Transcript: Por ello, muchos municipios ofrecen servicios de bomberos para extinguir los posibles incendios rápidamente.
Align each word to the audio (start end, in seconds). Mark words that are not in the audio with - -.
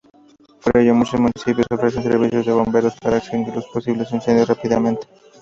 Por 0.63 0.77
ello, 0.77 0.95
muchos 0.95 1.19
municipios 1.19 1.67
ofrecen 1.69 2.01
servicios 2.01 2.43
de 2.47 2.53
bomberos 2.53 2.95
para 2.99 3.17
extinguir 3.19 3.53
los 3.53 3.67
posibles 3.67 4.11
incendios 4.11 4.47
rápidamente. 4.49 5.05